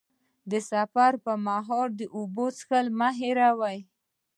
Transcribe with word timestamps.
د 0.51 0.53
سفر 0.71 1.11
پر 1.23 1.35
مهال 1.47 1.87
د 1.99 2.01
اوبو 2.17 2.45
څښل 2.57 2.85
مه 2.99 3.09
هېروه. 3.19 3.73